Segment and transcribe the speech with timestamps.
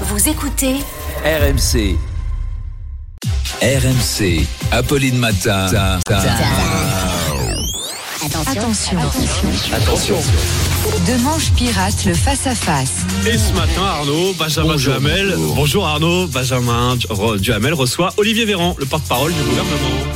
[0.00, 0.74] Vous écoutez
[1.24, 1.96] RMC.
[3.62, 4.46] RMC.
[4.72, 5.66] Apolline Matin.
[8.46, 8.98] Attention.
[9.72, 10.16] Attention.
[11.06, 13.04] De manche pirate, le face-à-face.
[13.26, 15.34] Et ce matin, Arnaud, Benjamin Bonjour, Duhamel.
[15.54, 15.86] bonjour.
[15.86, 16.96] Arnaud, Benjamin
[17.38, 20.13] Duhamel reçoit Olivier Véran, le porte-parole du gouvernement.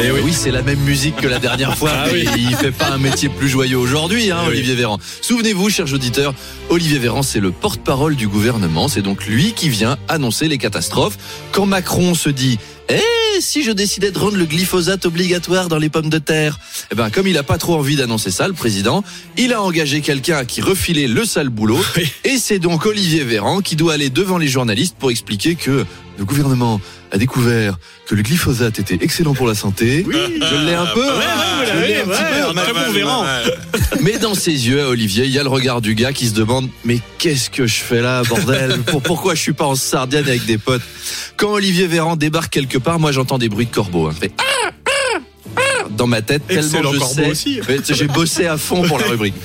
[0.00, 0.20] Et oui.
[0.24, 1.90] Oui, c'est la même musique que la dernière fois.
[2.04, 2.46] Ah mais oui.
[2.50, 4.52] Il fait pas un métier plus joyeux aujourd'hui, hein, Eh oui.
[4.54, 4.98] Olivier Véran.
[5.20, 6.34] Souvenez-vous, chers auditeurs,
[6.70, 8.88] Olivier Véran, c'est le porte-parole du gouvernement.
[8.88, 11.18] C'est donc lui qui vient annoncer les catastrophes.
[11.52, 12.58] Quand Macron se dit
[12.88, 13.00] Eh,
[13.40, 16.58] si je décidais de rendre le glyphosate obligatoire dans les pommes de terre
[16.90, 19.04] Eh ben, comme il a pas trop envie d'annoncer ça, le président,
[19.36, 21.78] il a engagé quelqu'un à qui refiler le sale boulot.
[21.96, 22.10] Oui.
[22.24, 25.84] Et c'est donc Olivier Véran qui doit aller devant les journalistes pour expliquer que
[26.22, 27.76] le gouvernement a découvert
[28.06, 30.06] que le glyphosate était excellent pour la santé.
[30.08, 31.00] Je l'ai un peu.
[31.00, 33.50] Ouais, ouais, vous Je l'ai un ouais, peu.
[34.02, 36.34] Mais dans ses yeux, à Olivier, il y a le regard du gars qui se
[36.34, 38.78] demande Mais qu'est-ce que je fais là, bordel?
[38.86, 40.82] Pour, Pourquoi je suis pas en Sardaigne avec des potes?
[41.36, 44.06] Quand Olivier Véran débarque quelque part, moi j'entends des bruits de corbeaux.
[44.06, 44.14] Hein.
[44.18, 44.61] Fait, Ah, ah, ah
[46.02, 47.30] dans ma tête, tellement je sais.
[47.30, 47.60] aussi.
[47.88, 49.36] J'ai bossé à fond pour la rubrique.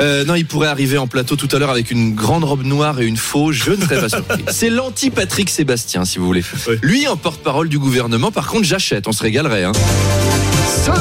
[0.00, 2.98] Euh, non, il pourrait arriver en plateau tout à l'heure avec une grande robe noire
[2.98, 3.52] et une faux.
[3.52, 4.42] Je ne serais pas surpris.
[4.50, 6.42] C'est l'anti-Patrick Sébastien, si vous voulez.
[6.66, 6.76] Oui.
[6.80, 9.06] Lui, en porte-parole du gouvernement, par contre, j'achète.
[9.06, 9.64] On se régalerait.
[9.64, 9.72] Hein.
[10.66, 11.00] Salut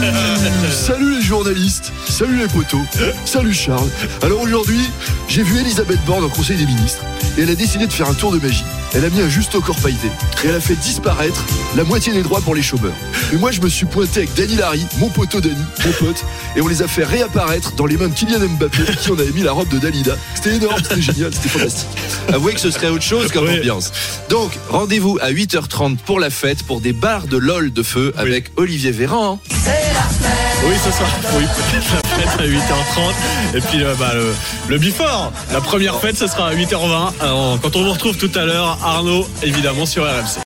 [0.70, 2.80] Salut les journalistes Salut les potos
[3.24, 3.88] Salut Charles
[4.22, 4.80] Alors aujourd'hui,
[5.28, 7.04] j'ai vu Elisabeth Borne au Conseil des ministres
[7.38, 8.64] et elle a décidé de faire un tour de magie.
[8.94, 10.08] Elle a mis un juste au corps pailleté
[10.44, 11.44] et elle a fait disparaître
[11.76, 12.92] la moitié des droits pour les chômeurs.
[13.32, 16.24] Et moi, je me suis pointé avec Dani Larry, mon poteau Dani, mon pote,
[16.56, 19.30] et on les a fait réapparaître dans les mains de Kylian Mbappé, qui on avait
[19.30, 20.16] mis la robe de Dalida.
[20.34, 21.88] C'était énorme, c'était génial, c'était fantastique.
[22.32, 23.58] Avouez que ce serait autre chose comme Oui.
[23.58, 23.92] ambiance.
[24.28, 28.50] Donc, rendez-vous à 8h30 pour la fête, pour des bars de LOL de feu avec
[28.56, 29.38] Olivier Véran.
[29.46, 31.08] Oui, ce soir.
[31.36, 33.56] Oui, la à 8h30.
[33.56, 34.34] Et puis euh, bah, le,
[34.68, 35.32] le before.
[35.52, 37.12] La première fête, ce sera à 8h20.
[37.20, 40.38] Alors, quand on vous retrouve tout à l'heure, Arnaud, évidemment, sur RMC.